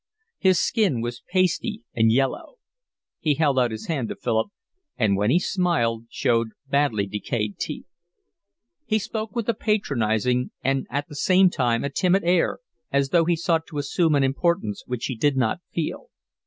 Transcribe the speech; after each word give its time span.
His 0.39 0.57
skin 0.59 0.99
was 1.01 1.21
pasty 1.29 1.83
and 1.93 2.11
yellow. 2.11 2.55
He 3.19 3.35
held 3.35 3.59
out 3.59 3.69
his 3.69 3.85
hand 3.85 4.09
to 4.09 4.15
Philip, 4.15 4.47
and 4.97 5.15
when 5.15 5.29
he 5.29 5.37
smiled 5.37 6.07
showed 6.09 6.47
badly 6.67 7.05
decayed 7.05 7.59
teeth. 7.59 7.85
He 8.87 8.97
spoke 8.97 9.35
with 9.35 9.47
a 9.47 9.53
patronising 9.53 10.49
and 10.63 10.87
at 10.89 11.07
the 11.07 11.15
same 11.15 11.51
time 11.51 11.83
a 11.83 11.89
timid 11.91 12.23
air, 12.23 12.57
as 12.91 13.09
though 13.09 13.25
he 13.25 13.35
sought 13.35 13.67
to 13.67 13.77
assume 13.77 14.15
an 14.15 14.23
importance 14.23 14.81
which 14.87 15.05
he 15.05 15.15
did 15.15 15.37
not 15.37 15.59
feel. 15.71 16.07